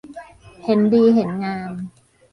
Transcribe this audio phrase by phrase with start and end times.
[0.65, 1.73] เห็นดีเห็นงาม